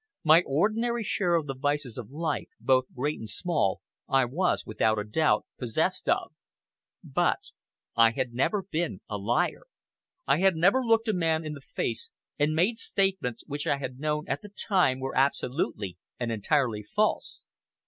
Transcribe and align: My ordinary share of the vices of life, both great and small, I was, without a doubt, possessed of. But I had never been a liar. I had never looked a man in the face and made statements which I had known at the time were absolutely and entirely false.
My 0.23 0.41
ordinary 0.47 1.03
share 1.03 1.35
of 1.35 1.45
the 1.45 1.53
vices 1.53 1.95
of 1.99 2.09
life, 2.09 2.47
both 2.59 2.85
great 2.95 3.19
and 3.19 3.29
small, 3.29 3.81
I 4.09 4.25
was, 4.25 4.65
without 4.65 4.97
a 4.97 5.03
doubt, 5.03 5.45
possessed 5.59 6.09
of. 6.09 6.33
But 7.03 7.51
I 7.95 8.09
had 8.09 8.33
never 8.33 8.63
been 8.63 9.01
a 9.07 9.19
liar. 9.19 9.65
I 10.25 10.39
had 10.39 10.55
never 10.55 10.81
looked 10.83 11.07
a 11.07 11.13
man 11.13 11.45
in 11.45 11.53
the 11.53 11.61
face 11.61 12.09
and 12.39 12.55
made 12.55 12.79
statements 12.79 13.43
which 13.45 13.67
I 13.67 13.77
had 13.77 13.99
known 13.99 14.27
at 14.27 14.41
the 14.41 14.49
time 14.49 14.99
were 14.99 15.15
absolutely 15.15 15.99
and 16.19 16.31
entirely 16.31 16.81
false. 16.81 17.45